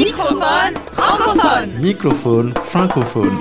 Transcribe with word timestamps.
Microphone 0.00 0.74
francophone. 0.94 1.68
Microphone 1.78 2.54
francophone. 2.54 3.38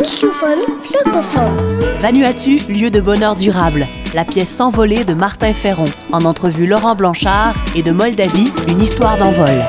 Microphone 0.00 0.64
francophone. 0.84 1.80
Vanuatu, 1.98 2.60
lieu 2.70 2.90
de 2.90 3.00
bonheur 3.02 3.36
durable. 3.36 3.86
La 4.14 4.24
pièce 4.24 4.48
S'envoler 4.48 5.04
de 5.04 5.12
Martin 5.12 5.52
Ferron. 5.52 5.84
En 6.12 6.24
entrevue 6.24 6.66
Laurent 6.66 6.94
Blanchard 6.94 7.54
et 7.74 7.82
de 7.82 7.92
Moldavie, 7.92 8.50
une 8.68 8.80
histoire 8.80 9.18
d'envol. 9.18 9.62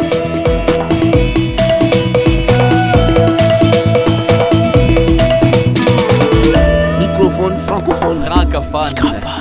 Microphone 6.99 7.57
francophone. 7.65 8.23
Francophone. 8.23 8.95
Francophone. 8.95 9.36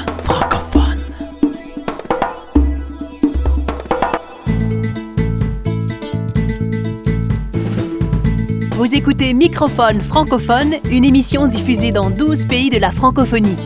Vous 8.86 8.94
écoutez 8.94 9.34
Microphone 9.34 10.00
francophone, 10.00 10.76
une 10.92 11.04
émission 11.04 11.48
diffusée 11.48 11.90
dans 11.90 12.08
12 12.08 12.44
pays 12.44 12.70
de 12.70 12.78
la 12.78 12.92
francophonie. 12.92 13.56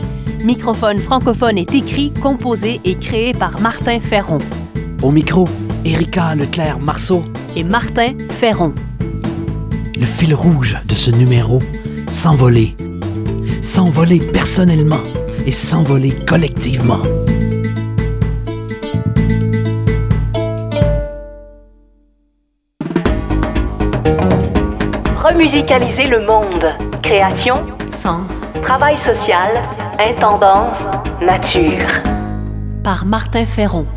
Microphone 0.43 0.97
francophone 0.97 1.59
est 1.59 1.75
écrit, 1.75 2.11
composé 2.11 2.81
et 2.85 2.95
créé 2.95 3.31
par 3.31 3.61
Martin 3.61 3.99
Ferron 3.99 4.39
Au 5.03 5.11
micro, 5.11 5.47
Erika 5.85 6.33
Leclerc-Marceau. 6.33 7.23
et 7.55 7.63
Martin 7.63 8.13
Ferron. 8.31 8.73
Le 9.99 10.07
fil 10.07 10.33
rouge 10.33 10.79
de 10.87 10.95
ce 10.95 11.11
numéro, 11.11 11.59
s'envoler. 12.09 12.75
S'envoler 13.61 14.17
personnellement 14.17 15.03
et 15.45 15.51
s'envoler 15.51 16.13
collectivement. 16.27 17.03
Remusicaliser 25.41 26.03
le 26.03 26.23
monde. 26.23 26.67
Création, 27.01 27.55
sens, 27.89 28.45
travail 28.61 28.95
social, 28.95 29.49
intendance, 29.97 30.77
nature. 31.19 31.87
Par 32.83 33.07
Martin 33.07 33.47
Ferron. 33.47 33.87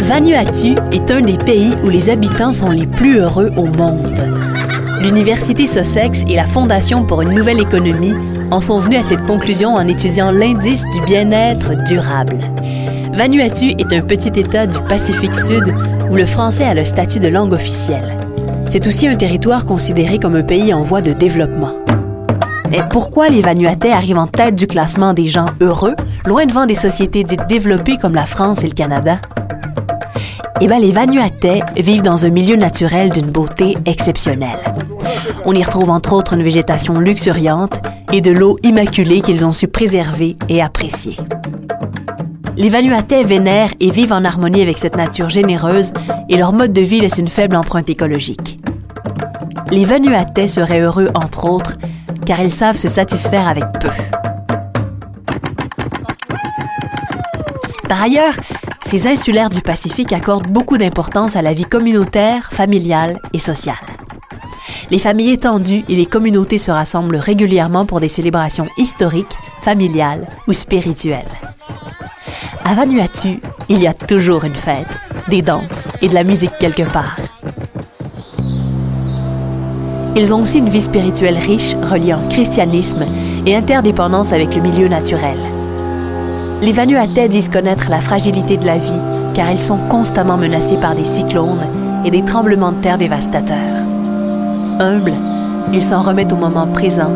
Vanuatu 0.00 0.74
est 0.92 1.10
un 1.10 1.22
des 1.22 1.38
pays 1.38 1.74
où 1.82 1.88
les 1.88 2.10
habitants 2.10 2.52
sont 2.52 2.68
les 2.68 2.86
plus 2.86 3.16
heureux 3.16 3.48
au 3.56 3.64
monde. 3.64 4.20
L'Université 5.00 5.64
Sussex 5.64 6.24
et 6.28 6.36
la 6.36 6.44
Fondation 6.44 7.06
pour 7.06 7.22
une 7.22 7.34
nouvelle 7.34 7.60
économie 7.60 8.14
en 8.52 8.60
sont 8.60 8.78
venus 8.78 9.00
à 9.00 9.02
cette 9.02 9.22
conclusion 9.22 9.74
en 9.76 9.88
étudiant 9.88 10.30
l'indice 10.30 10.86
du 10.88 11.00
bien-être 11.00 11.70
durable. 11.84 12.36
Vanuatu 13.14 13.70
est 13.70 13.94
un 13.94 14.02
petit 14.02 14.38
État 14.38 14.66
du 14.66 14.78
Pacifique 14.80 15.34
Sud 15.34 15.74
où 16.10 16.16
le 16.16 16.26
français 16.26 16.64
a 16.64 16.74
le 16.74 16.84
statut 16.84 17.18
de 17.18 17.28
langue 17.28 17.54
officielle. 17.54 18.18
C'est 18.68 18.86
aussi 18.86 19.08
un 19.08 19.16
territoire 19.16 19.64
considéré 19.64 20.18
comme 20.18 20.36
un 20.36 20.42
pays 20.42 20.74
en 20.74 20.82
voie 20.82 21.00
de 21.00 21.14
développement. 21.14 21.72
Mais 22.70 22.82
pourquoi 22.90 23.30
les 23.30 23.40
Vanuatais 23.40 23.90
arrivent 23.90 24.18
en 24.18 24.26
tête 24.26 24.54
du 24.54 24.66
classement 24.66 25.14
des 25.14 25.26
gens 25.26 25.46
heureux, 25.60 25.96
loin 26.26 26.44
devant 26.44 26.66
des 26.66 26.74
sociétés 26.74 27.24
dites 27.24 27.46
développées 27.48 27.96
comme 27.96 28.14
la 28.14 28.26
France 28.26 28.64
et 28.64 28.68
le 28.68 28.74
Canada? 28.74 29.18
Eh 30.60 30.66
bien, 30.66 30.78
les 30.78 30.92
Vanuatais 30.92 31.60
vivent 31.76 32.02
dans 32.02 32.26
un 32.26 32.30
milieu 32.30 32.56
naturel 32.56 33.10
d'une 33.10 33.30
beauté 33.30 33.76
exceptionnelle. 33.86 34.60
On 35.44 35.54
y 35.54 35.62
retrouve 35.62 35.90
entre 35.90 36.12
autres 36.12 36.34
une 36.34 36.42
végétation 36.42 36.98
luxuriante 36.98 37.82
et 38.12 38.20
de 38.20 38.30
l'eau 38.30 38.56
immaculée 38.62 39.20
qu'ils 39.20 39.44
ont 39.44 39.52
su 39.52 39.68
préserver 39.68 40.36
et 40.48 40.62
apprécier. 40.62 41.16
Les 42.56 42.68
Vanuatais 42.68 43.24
vénèrent 43.24 43.72
et 43.80 43.90
vivent 43.90 44.12
en 44.12 44.24
harmonie 44.24 44.62
avec 44.62 44.78
cette 44.78 44.96
nature 44.96 45.30
généreuse 45.30 45.92
et 46.28 46.36
leur 46.36 46.52
mode 46.52 46.72
de 46.72 46.82
vie 46.82 47.00
laisse 47.00 47.18
une 47.18 47.28
faible 47.28 47.56
empreinte 47.56 47.88
écologique. 47.88 48.60
Les 49.70 49.84
Vanuatais 49.86 50.48
seraient 50.48 50.80
heureux, 50.80 51.08
entre 51.14 51.46
autres, 51.46 51.76
car 52.26 52.40
ils 52.40 52.50
savent 52.50 52.76
se 52.76 52.88
satisfaire 52.88 53.48
avec 53.48 53.64
peu. 53.80 53.88
Par 57.88 58.02
ailleurs, 58.02 58.34
ces 58.84 59.06
insulaires 59.06 59.50
du 59.50 59.62
Pacifique 59.62 60.12
accordent 60.12 60.48
beaucoup 60.48 60.76
d'importance 60.76 61.36
à 61.36 61.42
la 61.42 61.54
vie 61.54 61.64
communautaire, 61.64 62.50
familiale 62.52 63.18
et 63.32 63.38
sociale. 63.38 63.76
Les 64.92 64.98
familles 64.98 65.30
étendues 65.30 65.86
et 65.88 65.96
les 65.96 66.04
communautés 66.04 66.58
se 66.58 66.70
rassemblent 66.70 67.16
régulièrement 67.16 67.86
pour 67.86 67.98
des 67.98 68.08
célébrations 68.08 68.68
historiques, 68.76 69.38
familiales 69.62 70.28
ou 70.46 70.52
spirituelles. 70.52 71.32
À 72.62 72.74
Vanuatu, 72.74 73.40
il 73.70 73.80
y 73.80 73.86
a 73.86 73.94
toujours 73.94 74.44
une 74.44 74.54
fête, 74.54 74.98
des 75.28 75.40
danses 75.40 75.88
et 76.02 76.08
de 76.08 76.14
la 76.14 76.24
musique 76.24 76.52
quelque 76.60 76.82
part. 76.82 77.16
Ils 80.14 80.34
ont 80.34 80.42
aussi 80.42 80.58
une 80.58 80.68
vie 80.68 80.82
spirituelle 80.82 81.38
riche 81.38 81.74
reliant 81.90 82.20
christianisme 82.28 83.06
et 83.46 83.56
interdépendance 83.56 84.34
avec 84.34 84.54
le 84.54 84.60
milieu 84.60 84.88
naturel. 84.88 85.38
Les 86.60 86.72
Vanuatais 86.72 87.30
disent 87.30 87.48
connaître 87.48 87.88
la 87.88 88.02
fragilité 88.02 88.58
de 88.58 88.66
la 88.66 88.76
vie 88.76 89.00
car 89.32 89.50
ils 89.50 89.58
sont 89.58 89.78
constamment 89.88 90.36
menacés 90.36 90.76
par 90.76 90.94
des 90.94 91.06
cyclones 91.06 91.66
et 92.04 92.10
des 92.10 92.26
tremblements 92.26 92.72
de 92.72 92.82
terre 92.82 92.98
dévastateurs. 92.98 93.81
Humbles, 94.80 95.14
ils 95.72 95.82
s'en 95.82 96.00
remettent 96.00 96.32
au 96.32 96.36
moment 96.36 96.66
présent, 96.66 97.10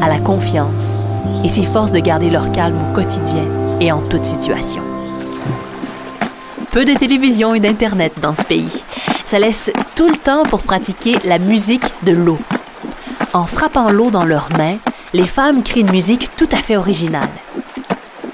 à 0.00 0.08
la 0.08 0.18
confiance 0.18 0.96
et 1.44 1.48
s'efforcent 1.48 1.92
de 1.92 1.98
garder 2.00 2.30
leur 2.30 2.52
calme 2.52 2.76
au 2.76 2.94
quotidien 2.94 3.42
et 3.80 3.90
en 3.92 4.00
toute 4.08 4.24
situation. 4.24 4.82
Peu 6.70 6.84
de 6.84 6.94
télévision 6.94 7.54
et 7.54 7.60
d'Internet 7.60 8.14
dans 8.20 8.34
ce 8.34 8.42
pays. 8.42 8.82
Ça 9.24 9.38
laisse 9.38 9.70
tout 9.94 10.08
le 10.08 10.16
temps 10.16 10.42
pour 10.44 10.62
pratiquer 10.62 11.18
la 11.24 11.38
musique 11.38 11.84
de 12.02 12.12
l'eau. 12.12 12.38
En 13.32 13.44
frappant 13.44 13.90
l'eau 13.90 14.10
dans 14.10 14.24
leurs 14.24 14.48
mains, 14.56 14.76
les 15.14 15.26
femmes 15.26 15.62
créent 15.62 15.80
une 15.80 15.90
musique 15.90 16.34
tout 16.36 16.48
à 16.52 16.56
fait 16.56 16.76
originale. 16.76 17.28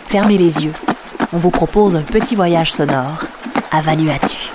Fermez 0.06 0.38
les 0.38 0.64
yeux. 0.64 0.72
On 1.32 1.38
vous 1.38 1.50
propose 1.50 1.96
un 1.96 2.02
petit 2.02 2.34
voyage 2.34 2.72
sonore 2.72 3.24
à 3.70 3.80
Vanuatu. 3.82 4.52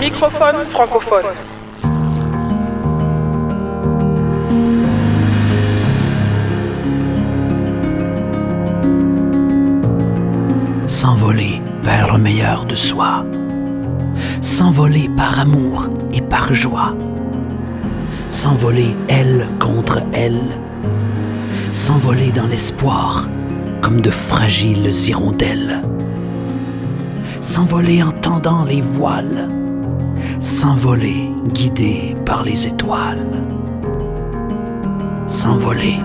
Microphone 0.00 0.66
S'envoler 10.86 11.60
vers 11.82 12.14
le 12.14 12.18
meilleur 12.18 12.64
de 12.64 12.74
soi. 12.74 13.26
S'envoler 14.40 15.10
par 15.18 15.38
amour 15.40 15.88
et 16.14 16.22
par 16.22 16.54
joie. 16.54 16.94
S'envoler 18.30 18.96
elle 19.08 19.48
contre 19.58 20.00
elle. 20.14 20.40
S'envoler 21.72 22.32
dans 22.32 22.46
l'espoir 22.46 23.28
comme 23.82 24.00
de 24.00 24.10
fragiles 24.10 24.90
hirondelles. 25.06 25.82
S'envoler 27.42 28.02
en 28.02 28.12
tendant 28.12 28.64
les 28.64 28.80
voiles. 28.80 29.46
S'envoler 30.40 31.30
guidé 31.52 32.14
par 32.24 32.42
les 32.42 32.66
étoiles. 32.66 33.26
S'envoler. 35.26 35.98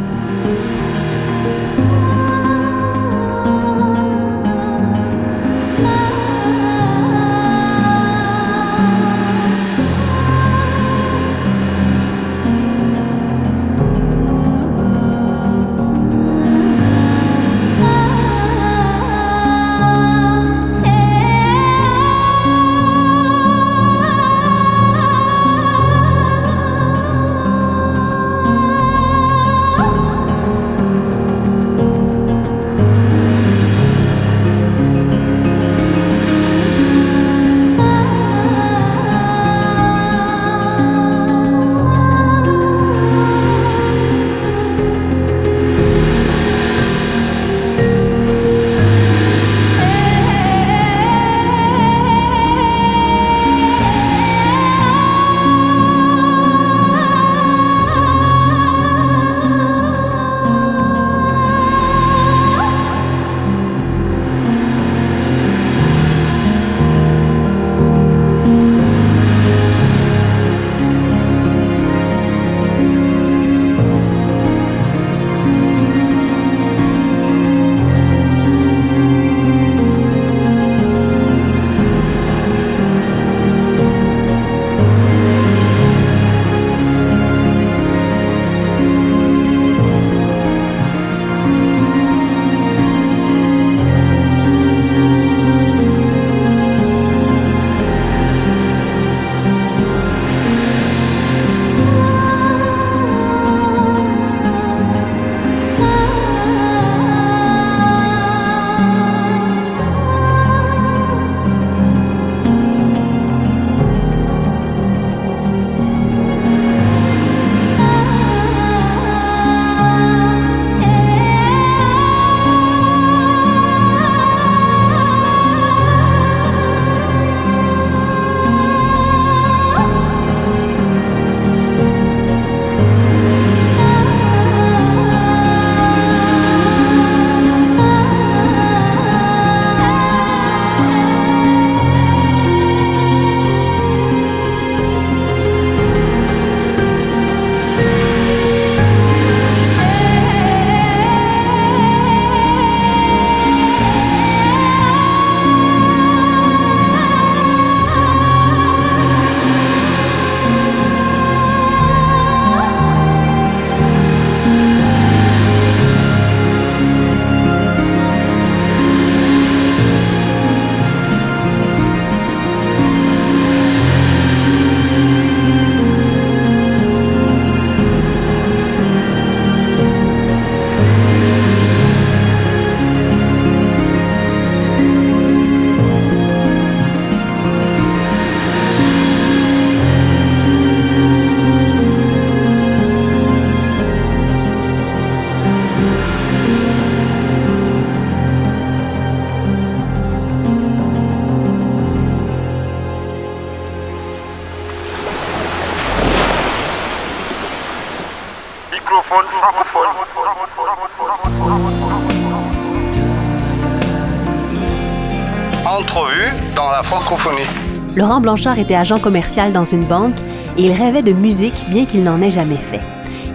Laurent 217.95 218.19
Blanchard 218.19 218.59
était 218.59 218.75
agent 218.75 218.99
commercial 218.99 219.53
dans 219.53 219.63
une 219.63 219.85
banque 219.85 220.19
et 220.57 220.63
il 220.63 220.73
rêvait 220.73 221.01
de 221.01 221.13
musique 221.13 221.65
bien 221.69 221.85
qu'il 221.85 222.03
n'en 222.03 222.21
ait 222.21 222.29
jamais 222.29 222.57
fait. 222.57 222.81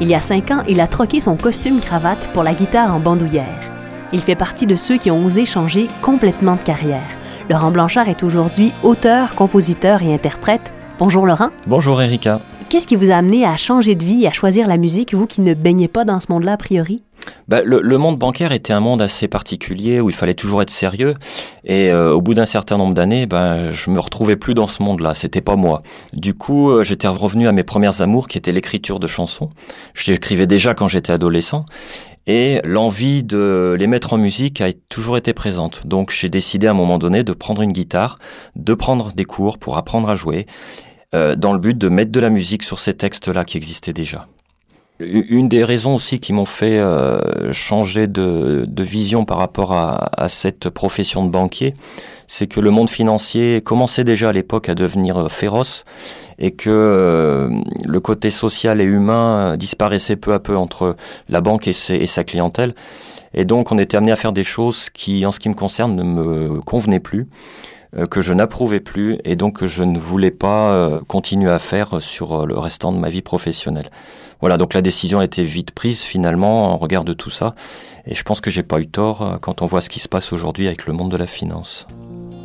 Il 0.02 0.08
y 0.08 0.14
a 0.14 0.20
cinq 0.20 0.50
ans, 0.50 0.62
il 0.68 0.82
a 0.82 0.86
troqué 0.86 1.18
son 1.18 1.34
costume-cravate 1.34 2.28
pour 2.34 2.42
la 2.42 2.52
guitare 2.52 2.94
en 2.94 3.00
bandoulière. 3.00 3.46
Il 4.12 4.20
fait 4.20 4.34
partie 4.34 4.66
de 4.66 4.76
ceux 4.76 4.98
qui 4.98 5.10
ont 5.10 5.24
osé 5.24 5.46
changer 5.46 5.88
complètement 6.02 6.56
de 6.56 6.60
carrière. 6.60 7.08
Laurent 7.48 7.70
Blanchard 7.70 8.10
est 8.10 8.22
aujourd'hui 8.22 8.74
auteur, 8.82 9.34
compositeur 9.34 10.02
et 10.02 10.12
interprète. 10.12 10.70
Bonjour 10.98 11.24
Laurent. 11.24 11.48
Bonjour 11.66 12.02
Erika. 12.02 12.42
Qu'est-ce 12.68 12.86
qui 12.86 12.96
vous 12.96 13.10
a 13.10 13.14
amené 13.14 13.46
à 13.46 13.56
changer 13.56 13.94
de 13.94 14.04
vie 14.04 14.24
et 14.24 14.28
à 14.28 14.32
choisir 14.32 14.68
la 14.68 14.76
musique, 14.76 15.14
vous 15.14 15.26
qui 15.26 15.40
ne 15.40 15.54
baignez 15.54 15.88
pas 15.88 16.04
dans 16.04 16.20
ce 16.20 16.26
monde-là 16.30 16.52
a 16.52 16.56
priori? 16.58 17.02
Bah, 17.48 17.62
le, 17.64 17.98
monde 17.98 18.18
bancaire 18.18 18.52
était 18.52 18.72
un 18.72 18.80
monde 18.80 19.02
assez 19.02 19.26
particulier 19.26 20.00
où 20.00 20.08
il 20.08 20.14
fallait 20.14 20.34
toujours 20.34 20.62
être 20.62 20.70
sérieux. 20.70 21.14
Et 21.64 21.90
euh, 21.90 22.12
au 22.12 22.20
bout 22.20 22.34
d'un 22.34 22.46
certain 22.46 22.76
nombre 22.76 22.94
d'années, 22.94 23.26
bah, 23.26 23.72
je 23.72 23.90
me 23.90 23.98
retrouvais 23.98 24.36
plus 24.36 24.54
dans 24.54 24.66
ce 24.66 24.82
monde-là. 24.82 25.14
C'était 25.14 25.40
pas 25.40 25.56
moi. 25.56 25.82
Du 26.12 26.34
coup, 26.34 26.70
euh, 26.70 26.82
j'étais 26.82 27.08
revenu 27.08 27.48
à 27.48 27.52
mes 27.52 27.64
premières 27.64 28.02
amours, 28.02 28.28
qui 28.28 28.38
étaient 28.38 28.52
l'écriture 28.52 29.00
de 29.00 29.06
chansons. 29.06 29.48
J'écrivais 29.94 30.46
déjà 30.46 30.74
quand 30.74 30.86
j'étais 30.86 31.12
adolescent. 31.12 31.64
Et 32.26 32.60
l'envie 32.64 33.24
de 33.24 33.74
les 33.78 33.86
mettre 33.86 34.12
en 34.12 34.18
musique 34.18 34.60
a 34.60 34.72
toujours 34.88 35.16
été 35.16 35.32
présente. 35.32 35.86
Donc 35.86 36.12
j'ai 36.12 36.28
décidé 36.28 36.68
à 36.68 36.70
un 36.70 36.74
moment 36.74 36.98
donné 36.98 37.24
de 37.24 37.32
prendre 37.32 37.62
une 37.62 37.72
guitare, 37.72 38.18
de 38.56 38.74
prendre 38.74 39.12
des 39.12 39.24
cours 39.24 39.58
pour 39.58 39.76
apprendre 39.76 40.08
à 40.08 40.14
jouer, 40.14 40.46
euh, 41.12 41.34
dans 41.34 41.52
le 41.52 41.58
but 41.58 41.76
de 41.76 41.88
mettre 41.88 42.12
de 42.12 42.20
la 42.20 42.30
musique 42.30 42.62
sur 42.62 42.78
ces 42.78 42.94
textes-là 42.94 43.44
qui 43.44 43.56
existaient 43.56 43.92
déjà. 43.92 44.28
Une 45.00 45.48
des 45.48 45.64
raisons 45.64 45.94
aussi 45.94 46.20
qui 46.20 46.34
m'ont 46.34 46.44
fait 46.44 46.78
euh, 46.78 47.52
changer 47.52 48.06
de, 48.06 48.66
de, 48.68 48.82
vision 48.82 49.24
par 49.24 49.38
rapport 49.38 49.72
à, 49.72 50.10
à, 50.14 50.28
cette 50.28 50.68
profession 50.68 51.24
de 51.24 51.30
banquier, 51.30 51.74
c'est 52.26 52.46
que 52.46 52.60
le 52.60 52.70
monde 52.70 52.90
financier 52.90 53.62
commençait 53.62 54.04
déjà 54.04 54.28
à 54.28 54.32
l'époque 54.32 54.68
à 54.68 54.74
devenir 54.74 55.16
euh, 55.16 55.28
féroce 55.28 55.86
et 56.38 56.50
que 56.50 56.68
euh, 56.68 57.48
le 57.82 58.00
côté 58.00 58.28
social 58.28 58.82
et 58.82 58.84
humain 58.84 59.56
disparaissait 59.56 60.16
peu 60.16 60.34
à 60.34 60.38
peu 60.38 60.54
entre 60.54 60.96
la 61.30 61.40
banque 61.40 61.66
et, 61.66 61.72
ses, 61.72 61.94
et 61.94 62.06
sa 62.06 62.22
clientèle. 62.22 62.74
Et 63.32 63.46
donc 63.46 63.72
on 63.72 63.78
était 63.78 63.96
amené 63.96 64.12
à 64.12 64.16
faire 64.16 64.32
des 64.32 64.44
choses 64.44 64.90
qui, 64.90 65.24
en 65.24 65.32
ce 65.32 65.40
qui 65.40 65.48
me 65.48 65.54
concerne, 65.54 65.96
ne 65.96 66.02
me 66.02 66.60
convenaient 66.60 67.00
plus 67.00 67.26
que 68.08 68.20
je 68.20 68.32
n'approuvais 68.32 68.78
plus 68.78 69.18
et 69.24 69.34
donc 69.34 69.58
que 69.58 69.66
je 69.66 69.82
ne 69.82 69.98
voulais 69.98 70.30
pas 70.30 71.00
continuer 71.08 71.50
à 71.50 71.58
faire 71.58 72.00
sur 72.00 72.46
le 72.46 72.56
restant 72.56 72.92
de 72.92 72.98
ma 72.98 73.08
vie 73.08 73.20
professionnelle. 73.20 73.90
Voilà, 74.40 74.56
donc 74.56 74.74
la 74.74 74.82
décision 74.82 75.20
a 75.20 75.24
été 75.24 75.42
vite 75.44 75.72
prise 75.72 76.02
finalement 76.02 76.72
en 76.72 76.76
regard 76.78 77.04
de 77.04 77.12
tout 77.12 77.30
ça. 77.30 77.54
Et 78.06 78.14
je 78.14 78.22
pense 78.22 78.40
que 78.40 78.50
j'ai 78.50 78.62
pas 78.62 78.80
eu 78.80 78.86
tort 78.86 79.22
euh, 79.22 79.36
quand 79.38 79.62
on 79.62 79.66
voit 79.66 79.80
ce 79.80 79.90
qui 79.90 80.00
se 80.00 80.08
passe 80.08 80.32
aujourd'hui 80.32 80.66
avec 80.66 80.86
le 80.86 80.92
monde 80.92 81.10
de 81.10 81.16
la 81.16 81.26
finance. 81.26 81.86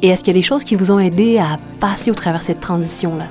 Et 0.01 0.09
est-ce 0.09 0.23
qu'il 0.23 0.33
y 0.33 0.35
a 0.35 0.39
des 0.39 0.45
choses 0.45 0.65
qui 0.65 0.75
vous 0.75 0.91
ont 0.91 0.99
aidé 0.99 1.37
à 1.37 1.57
passer 1.79 2.11
au 2.11 2.13
travers 2.13 2.43
cette 2.43 2.59
transition-là? 2.59 3.25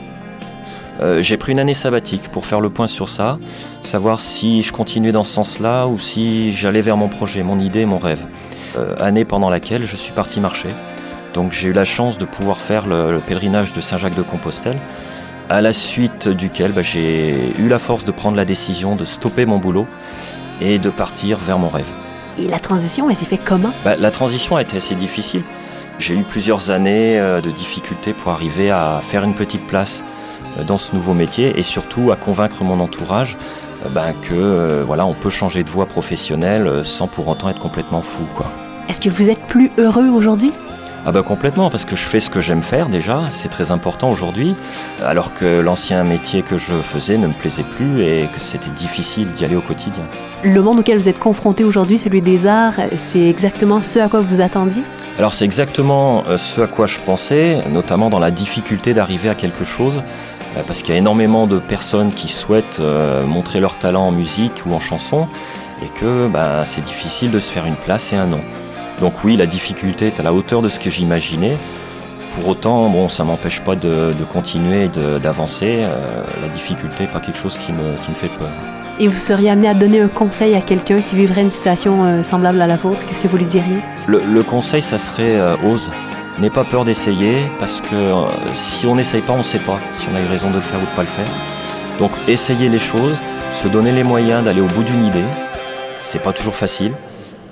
Euh, 1.03 1.21
J'ai 1.23 1.37
pris 1.37 1.53
une 1.53 1.59
année 1.59 1.75
sabbatique 1.75 2.23
pour 2.33 2.47
faire 2.47 2.61
le 2.61 2.71
point 2.71 2.87
sur 2.87 3.09
ça, 3.09 3.39
savoir 3.83 4.21
si 4.21 4.63
je 4.63 4.73
continuais 4.73 5.13
dans 5.13 5.25
ce 5.25 5.35
sens-là 5.35 5.87
ou 5.87 5.99
si 5.99 6.53
j'allais 6.55 6.81
vers 6.81 6.97
mon 6.97 7.09
projet, 7.09 7.43
mon 7.43 7.61
idée, 7.61 7.85
mon 7.85 7.99
rêve. 7.99 8.25
Euh, 8.77 8.97
année 8.99 9.25
pendant 9.25 9.51
laquelle 9.51 9.85
je 9.85 9.95
suis 9.95 10.13
parti 10.13 10.41
marcher. 10.41 10.71
Donc 11.35 11.53
j'ai 11.53 11.69
eu 11.69 11.73
la 11.73 11.85
chance 11.85 12.17
de 12.17 12.25
pouvoir 12.25 12.59
faire 12.59 12.87
le, 12.87 13.13
le 13.13 13.21
pèlerinage 13.21 13.73
de 13.73 13.81
Saint-Jacques-de-Compostelle 13.81 14.79
à 15.49 15.61
la 15.61 15.73
suite 15.73 16.29
duquel 16.29 16.73
bah, 16.73 16.83
j'ai 16.83 17.53
eu 17.59 17.69
la 17.69 17.79
force 17.79 18.05
de 18.05 18.13
prendre 18.13 18.37
la 18.37 18.45
décision 18.45 18.97
de 18.97 19.05
stopper 19.05 19.47
mon 19.47 19.59
boulot 19.59 19.87
et 20.61 20.79
de 20.79 20.91
partir 20.91 21.39
vers 21.39 21.59
mon 21.59 21.69
rêve. 21.69 21.89
Et 22.39 22.49
la 22.49 22.59
transition, 22.59 23.11
elle 23.11 23.17
s'est 23.17 23.25
fait 23.25 23.39
comment? 23.39 23.73
Bah, 23.85 23.97
La 23.97 24.11
transition 24.11 24.57
a 24.57 24.63
été 24.63 24.77
assez 24.77 24.95
difficile. 24.95 25.43
J'ai 25.99 26.15
eu 26.15 26.23
plusieurs 26.23 26.71
années 26.71 27.19
euh, 27.21 27.41
de 27.41 27.51
difficultés 27.51 28.13
pour 28.13 28.33
arriver 28.33 28.71
à 28.71 29.01
faire 29.01 29.23
une 29.23 29.35
petite 29.35 29.67
place 29.67 30.03
euh, 30.59 30.65
dans 30.65 30.79
ce 30.79 30.95
nouveau 30.95 31.15
métier 31.15 31.59
et 31.59 31.63
surtout 31.63 32.11
à 32.11 32.17
convaincre 32.17 32.65
mon 32.65 32.81
entourage 32.81 33.37
euh, 33.87 33.89
bah, 33.91 34.09
que 34.23 34.83
voilà, 34.85 35.07
on 35.07 35.15
peut 35.15 35.31
changer 35.31 35.63
de 35.63 35.69
voie 35.69 35.87
professionnelle 35.87 36.85
sans 36.85 37.07
pour 37.07 37.29
autant 37.29 37.49
être 37.49 37.61
complètement 37.61 38.03
fou. 38.03 38.25
Quoi. 38.35 38.47
Est-ce 38.89 39.01
que 39.01 39.09
vous 39.09 39.31
êtes 39.31 39.47
plus 39.47 39.71
heureux 39.79 40.09
aujourd'hui? 40.09 40.53
Ah 41.07 41.13
bah 41.13 41.23
complètement, 41.23 41.69
parce 41.69 41.85
que 41.85 41.97
je 41.97 42.03
fais 42.03 42.19
ce 42.19 42.31
que 42.31 42.41
j'aime 42.41 42.63
faire 42.63 42.89
déjà, 42.89 43.25
c'est 43.31 43.51
très 43.51 43.71
important 43.71 44.11
aujourd'hui, 44.11 44.57
alors 45.05 45.35
que 45.35 45.61
l'ancien 45.61 46.03
métier 46.03 46.43
que 46.43 46.57
je 46.57 46.75
faisais 46.75 47.19
ne 47.19 47.27
me 47.27 47.35
plaisait 47.35 47.63
plus 47.63 48.03
et 48.03 48.29
que 48.33 48.41
c'était 48.41 48.71
difficile 48.71 49.31
d'y 49.31 49.45
aller 49.45 49.57
au 49.57 49.61
quotidien. 49.61 50.05
Le 50.43 50.63
monde 50.63 50.79
auquel 50.79 50.97
vous 50.97 51.09
êtes 51.11 51.19
confronté 51.19 51.63
aujourd'hui, 51.63 51.99
celui 51.99 52.23
des 52.23 52.47
arts, 52.47 52.81
c'est 52.97 53.29
exactement 53.29 53.83
ce 53.83 53.99
à 53.99 54.09
quoi 54.09 54.21
vous 54.21 54.41
attendiez? 54.41 54.83
Alors 55.19 55.35
c'est 55.35 55.45
exactement 55.45 56.25
euh, 56.27 56.39
ce 56.39 56.63
à 56.63 56.67
quoi 56.67 56.87
je 56.87 56.99
pensais, 56.99 57.59
notamment 57.71 58.09
dans 58.09 58.19
la 58.19 58.31
difficulté 58.31 58.95
d'arriver 58.95 59.29
à 59.29 59.35
quelque 59.35 59.65
chose, 59.65 60.03
euh, 60.57 60.63
parce 60.67 60.83
qu'il 60.83 60.95
y 60.95 60.97
a 60.97 60.99
énormément 60.99 61.47
de 61.47 61.59
personnes 61.59 62.13
qui 62.13 62.29
souhaitent 62.29 62.81
euh, 62.81 63.27
montrer 63.27 63.61
leur 63.61 63.77
talent 63.77 64.07
en 64.07 64.13
musique 64.13 64.63
ou 64.65 64.73
en 64.73 64.81
chanson, 64.81 65.29
et 65.83 65.89
que 66.01 66.29
bah, 66.29 66.65
c'est 66.65 66.81
difficile 66.81 67.31
de 67.31 67.41
se 67.41 67.51
faire 67.51 67.67
une 67.67 67.77
place 67.77 68.13
et 68.15 68.17
un 68.17 68.27
nom. 68.27 68.41
Donc 69.01 69.25
oui, 69.25 69.37
la 69.37 69.47
difficulté 69.47 70.07
est 70.09 70.21
à 70.21 70.23
la 70.23 70.33
hauteur 70.33 70.63
de 70.63 70.69
ce 70.69 70.79
que 70.79 70.91
j'imaginais. 70.91 71.57
Pour 72.35 72.49
autant, 72.49 72.89
bon, 72.89 73.09
ça 73.09 73.25
m'empêche 73.25 73.61
pas 73.61 73.77
de, 73.77 74.13
de 74.19 74.25
continuer 74.33 74.85
et 74.85 75.21
d'avancer. 75.21 75.83
Euh, 75.85 76.25
la 76.43 76.49
difficulté 76.49 77.05
n'est 77.05 77.11
pas 77.11 77.21
quelque 77.21 77.39
chose 77.39 77.57
qui 77.59 77.73
me, 77.73 77.97
qui 78.05 78.11
me 78.11 78.15
fait 78.15 78.29
peur. 78.29 78.51
Et 78.99 79.09
vous 79.09 79.15
seriez 79.15 79.51
amené 79.51 79.69
à 79.69 79.75
donner 79.75 80.01
un 80.01 80.09
conseil 80.09 80.55
à 80.55 80.61
quelqu'un 80.61 81.01
qui 81.01 81.17
vivrait 81.17 81.43
une 81.43 81.51
situation 81.51 82.05
euh, 82.05 82.23
semblable 82.23 82.61
à 82.61 82.67
la 82.67 82.77
vôtre? 82.77 83.05
Qu'est-ce 83.07 83.21
que 83.21 83.29
vous 83.29 83.37
lui 83.37 83.47
diriez? 83.47 83.79
Le, 84.07 84.21
le, 84.21 84.43
conseil, 84.43 84.83
ça 84.83 84.99
serait 84.99 85.37
euh, 85.37 85.57
ose. 85.65 85.91
N'aie 86.41 86.51
pas 86.51 86.65
peur 86.65 86.85
d'essayer, 86.85 87.43
parce 87.61 87.81
que 87.81 88.13
si 88.55 88.87
on 88.87 88.97
n'essaye 88.97 89.21
pas, 89.21 89.35
on 89.35 89.39
ne 89.39 89.43
sait 89.45 89.61
pas 89.61 89.79
si 89.93 90.07
on 90.13 90.17
a 90.17 90.21
eu 90.21 90.27
raison 90.27 90.51
de 90.51 90.57
le 90.57 90.63
faire 90.63 90.79
ou 90.79 90.85
de 90.85 90.91
ne 90.91 90.97
pas 90.97 91.03
le 91.03 91.09
faire. 91.09 91.29
Donc 92.01 92.11
essayez 92.27 92.69
les 92.69 92.81
choses, 92.81 93.15
se 93.53 93.69
donner 93.69 93.93
les 93.93 94.03
moyens 94.03 94.45
d'aller 94.45 94.61
au 94.61 94.67
bout 94.67 94.83
d'une 94.83 95.05
idée. 95.05 95.23
C'est 96.01 96.21
pas 96.21 96.33
toujours 96.33 96.57
facile. 96.57 96.93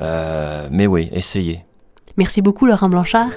Euh, 0.03 0.69
mais 0.71 0.87
oui, 0.87 1.09
essayez. 1.13 1.65
Merci 2.17 2.43
beaucoup, 2.43 2.67
Laurent 2.67 2.89
Blanchard. 2.89 3.31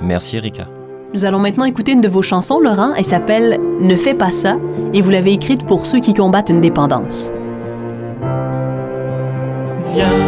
Merci, 0.00 0.36
Erika. 0.36 0.66
Nous 1.12 1.24
allons 1.24 1.38
maintenant 1.38 1.64
écouter 1.64 1.92
une 1.92 2.00
de 2.00 2.08
vos 2.08 2.22
chansons, 2.22 2.60
Laurent. 2.60 2.94
Elle 2.96 3.04
s'appelle 3.04 3.58
Ne 3.80 3.96
fais 3.96 4.14
pas 4.14 4.32
ça 4.32 4.56
et 4.92 5.00
vous 5.00 5.10
l'avez 5.10 5.32
écrite 5.32 5.64
pour 5.64 5.86
ceux 5.86 6.00
qui 6.00 6.14
combattent 6.14 6.50
une 6.50 6.60
dépendance. 6.60 7.32
Viens. 9.92 10.19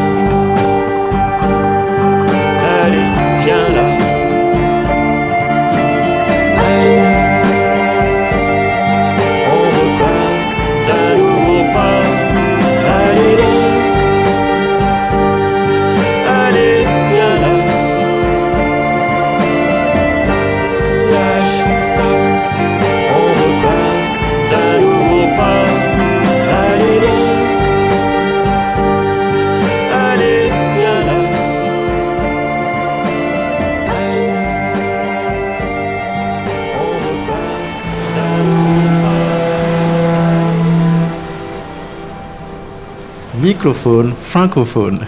Microphone 43.63 44.13
francophone. 44.17 45.07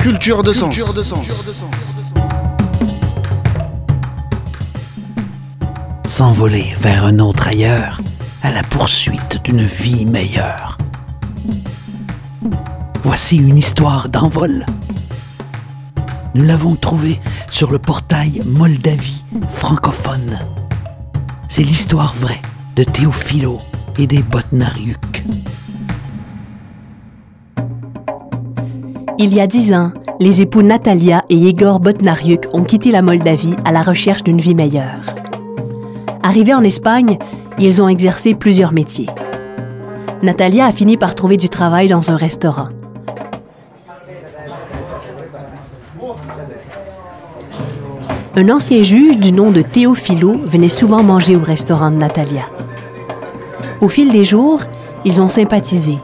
Culture 0.00 0.42
de 0.42 0.52
sens. 0.52 0.76
S'envoler 6.04 6.74
vers 6.80 7.04
un 7.04 7.20
autre 7.20 7.46
ailleurs 7.46 8.00
à 8.42 8.50
la 8.50 8.64
poursuite 8.64 9.40
d'une 9.44 9.62
vie 9.62 10.04
meilleure. 10.04 10.78
Voici 13.04 13.36
une 13.36 13.56
histoire 13.58 14.08
d'envol. 14.08 14.66
Nous 16.34 16.44
l'avons 16.44 16.74
trouvée 16.74 17.20
sur 17.52 17.70
le 17.70 17.78
portail 17.78 18.42
Moldavie 18.44 19.22
francophone. 19.54 20.40
C'est 21.48 21.62
l'histoire 21.62 22.16
vraie 22.16 22.42
de 22.74 22.82
Théophilo 22.82 23.60
et 23.96 24.08
des 24.08 24.22
Botnariuk. 24.22 25.22
Il 29.22 29.34
y 29.34 29.40
a 29.42 29.46
dix 29.46 29.74
ans, 29.74 29.92
les 30.18 30.40
époux 30.40 30.62
Natalia 30.62 31.26
et 31.28 31.36
Igor 31.36 31.78
Botnariuk 31.78 32.46
ont 32.54 32.62
quitté 32.62 32.90
la 32.90 33.02
Moldavie 33.02 33.54
à 33.66 33.70
la 33.70 33.82
recherche 33.82 34.22
d'une 34.22 34.40
vie 34.40 34.54
meilleure. 34.54 35.14
Arrivés 36.22 36.54
en 36.54 36.64
Espagne, 36.64 37.18
ils 37.58 37.82
ont 37.82 37.88
exercé 37.88 38.34
plusieurs 38.34 38.72
métiers. 38.72 39.10
Natalia 40.22 40.64
a 40.64 40.72
fini 40.72 40.96
par 40.96 41.14
trouver 41.14 41.36
du 41.36 41.50
travail 41.50 41.86
dans 41.86 42.10
un 42.10 42.16
restaurant. 42.16 42.68
Un 48.36 48.48
ancien 48.48 48.82
juge 48.82 49.18
du 49.18 49.32
nom 49.32 49.50
de 49.50 49.60
Théophilo 49.60 50.40
venait 50.46 50.70
souvent 50.70 51.02
manger 51.02 51.36
au 51.36 51.42
restaurant 51.42 51.90
de 51.90 51.96
Natalia. 51.96 52.46
Au 53.82 53.90
fil 53.90 54.12
des 54.12 54.24
jours, 54.24 54.62
ils 55.04 55.20
ont 55.20 55.28
sympathisé. 55.28 55.98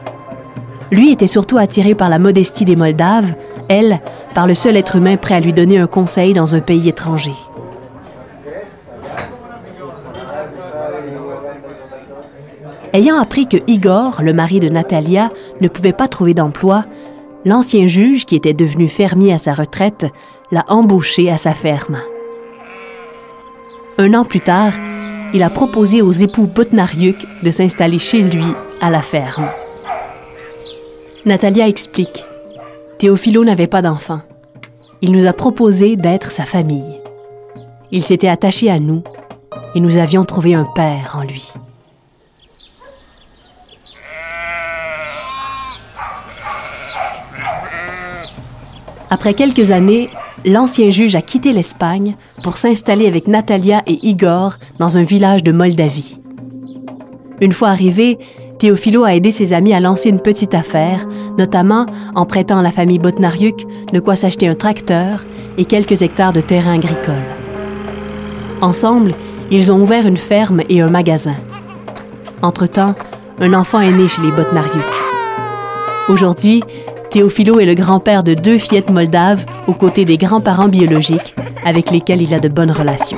Lui 0.91 1.11
était 1.11 1.27
surtout 1.27 1.57
attiré 1.57 1.95
par 1.95 2.09
la 2.09 2.19
modestie 2.19 2.65
des 2.65 2.75
Moldaves, 2.75 3.33
elle, 3.67 3.99
par 4.33 4.47
le 4.47 4.53
seul 4.53 4.77
être 4.77 4.95
humain 4.95 5.17
prêt 5.17 5.35
à 5.35 5.39
lui 5.39 5.53
donner 5.53 5.77
un 5.77 5.87
conseil 5.87 6.33
dans 6.33 6.55
un 6.55 6.61
pays 6.61 6.87
étranger. 6.87 7.33
Ayant 12.93 13.19
appris 13.19 13.47
que 13.47 13.57
Igor, 13.67 14.21
le 14.23 14.33
mari 14.33 14.59
de 14.59 14.69
Natalia, 14.69 15.29
ne 15.59 15.67
pouvait 15.67 15.93
pas 15.93 16.07
trouver 16.07 16.33
d'emploi, 16.33 16.85
l'ancien 17.43 17.85
juge, 17.85 18.25
qui 18.25 18.35
était 18.35 18.53
devenu 18.53 18.87
fermier 18.87 19.33
à 19.33 19.37
sa 19.37 19.53
retraite, 19.53 20.05
l'a 20.51 20.63
embauché 20.69 21.29
à 21.29 21.37
sa 21.37 21.53
ferme. 21.53 21.99
Un 23.97 24.13
an 24.13 24.23
plus 24.23 24.41
tard, 24.41 24.71
il 25.33 25.43
a 25.43 25.49
proposé 25.49 26.01
aux 26.01 26.11
époux 26.11 26.47
Botnariuk 26.47 27.17
de 27.43 27.49
s'installer 27.51 27.99
chez 27.99 28.21
lui 28.21 28.45
à 28.79 28.89
la 28.89 29.01
ferme. 29.01 29.49
Natalia 31.27 31.67
explique. 31.67 32.23
Théophilo 32.99 33.43
n'avait 33.43 33.67
pas 33.67 33.81
d'enfant. 33.81 34.21
Il 35.01 35.11
nous 35.11 35.25
a 35.25 35.33
proposé 35.33 35.97
d'être 35.97 36.31
sa 36.31 36.43
famille. 36.43 37.01
Il 37.91 38.01
s'était 38.01 38.29
attaché 38.29 38.71
à 38.71 38.79
nous 38.79 39.03
et 39.75 39.81
nous 39.81 39.97
avions 39.97 40.23
trouvé 40.23 40.53
un 40.53 40.63
père 40.63 41.17
en 41.19 41.23
lui. 41.23 41.51
Après 49.09 49.33
quelques 49.33 49.71
années, 49.71 50.09
l'ancien 50.45 50.91
juge 50.91 51.15
a 51.15 51.21
quitté 51.21 51.51
l'Espagne 51.51 52.15
pour 52.41 52.55
s'installer 52.55 53.05
avec 53.05 53.27
Natalia 53.27 53.83
et 53.85 53.99
Igor 54.07 54.53
dans 54.79 54.97
un 54.97 55.03
village 55.03 55.43
de 55.43 55.51
Moldavie. 55.51 56.21
Une 57.41 57.51
fois 57.51 57.67
arrivé, 57.67 58.17
Théophilo 58.59 59.03
a 59.03 59.13
aidé 59.13 59.29
ses 59.29 59.53
amis 59.53 59.73
à 59.73 59.79
lancer 59.79 60.09
une 60.09 60.19
petite 60.19 60.55
affaire, 60.55 61.05
notamment 61.37 61.85
en 62.15 62.25
prêtant 62.25 62.57
à 62.57 62.63
la 62.63 62.71
famille 62.71 62.97
Botnariuk 62.97 63.65
de 63.93 63.99
quoi 63.99 64.15
s'acheter 64.15 64.47
un 64.47 64.55
tracteur 64.55 65.25
et 65.59 65.65
quelques 65.65 66.01
hectares 66.01 66.33
de 66.33 66.41
terrain 66.41 66.73
agricole. 66.73 67.15
Ensemble, 68.61 69.13
ils 69.51 69.71
ont 69.71 69.79
ouvert 69.79 70.07
une 70.07 70.17
ferme 70.17 70.61
et 70.69 70.81
un 70.81 70.89
magasin. 70.89 71.35
Entre-temps, 72.41 72.95
un 73.39 73.53
enfant 73.53 73.79
est 73.79 73.95
né 73.95 74.07
chez 74.07 74.23
les 74.23 74.31
Botnariuk. 74.31 74.85
Aujourd'hui, 76.09 76.63
Théophilo 77.11 77.59
est 77.59 77.65
le 77.65 77.75
grand-père 77.75 78.23
de 78.23 78.33
deux 78.33 78.57
fillettes 78.57 78.89
moldaves 78.89 79.45
aux 79.67 79.73
côtés 79.73 80.03
des 80.03 80.17
grands-parents 80.17 80.67
biologiques 80.67 81.35
avec 81.63 81.91
lesquels 81.91 82.23
il 82.23 82.33
a 82.33 82.39
de 82.39 82.49
bonnes 82.49 82.71
relations. 82.71 83.17